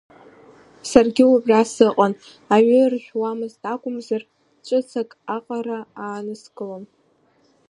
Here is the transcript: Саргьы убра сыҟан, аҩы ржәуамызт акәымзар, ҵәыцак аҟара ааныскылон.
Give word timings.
Саргьы 0.89 1.23
убра 1.33 1.61
сыҟан, 1.73 2.13
аҩы 2.55 2.81
ржәуамызт 2.91 3.61
акәымзар, 3.73 4.23
ҵәыцак 4.65 5.09
аҟара 5.35 5.79
ааныскылон. 6.03 6.83